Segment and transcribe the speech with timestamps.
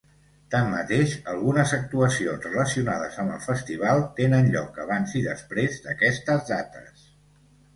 [0.53, 7.07] Tanmateix, algunes actuacions relacionades amb el festival tenen lloc abans i després d'aquestes dates.